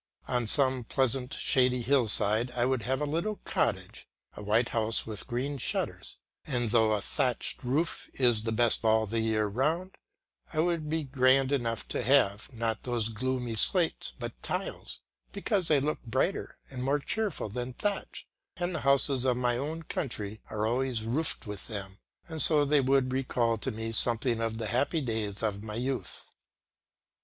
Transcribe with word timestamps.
On 0.27 0.47
some 0.47 0.83
pleasant 0.83 1.31
shady 1.35 1.83
hill 1.83 2.07
side 2.07 2.49
I 2.55 2.65
would 2.65 2.81
have 2.81 3.01
a 3.01 3.05
little 3.05 3.35
cottage, 3.45 4.07
a 4.35 4.41
white 4.41 4.69
house 4.69 5.05
with 5.05 5.27
green 5.27 5.59
shutters, 5.59 6.17
and 6.43 6.71
though 6.71 6.93
a 6.93 7.01
thatched 7.01 7.63
roof 7.63 8.09
is 8.15 8.41
the 8.41 8.51
best 8.51 8.83
all 8.83 9.05
the 9.05 9.19
year 9.19 9.45
round, 9.45 9.93
I 10.51 10.59
would 10.59 10.89
be 10.89 11.03
grand 11.03 11.51
enough 11.51 11.87
to 11.89 12.01
have, 12.01 12.51
not 12.51 12.81
those 12.81 13.09
gloomy 13.09 13.53
slates, 13.53 14.13
but 14.17 14.41
tiles, 14.41 15.01
because 15.33 15.67
they 15.67 15.79
look 15.79 16.01
brighter 16.01 16.57
and 16.71 16.83
more 16.83 16.97
cheerful 16.97 17.49
than 17.49 17.73
thatch, 17.73 18.25
and 18.57 18.73
the 18.73 18.79
houses 18.79 19.23
in 19.23 19.37
my 19.37 19.55
own 19.55 19.83
country 19.83 20.41
are 20.49 20.65
always 20.65 21.03
roofed 21.05 21.45
with 21.45 21.67
them, 21.67 21.99
and 22.27 22.41
so 22.41 22.65
they 22.65 22.81
would 22.81 23.13
recall 23.13 23.55
to 23.59 23.69
me 23.69 23.91
something 23.91 24.41
of 24.41 24.57
the 24.57 24.65
happy 24.65 25.01
days 25.01 25.43
of 25.43 25.61
my 25.61 25.75
youth. 25.75 26.23